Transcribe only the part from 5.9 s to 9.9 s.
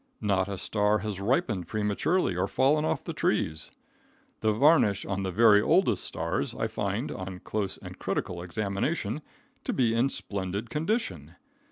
stars I find on close and critical examination to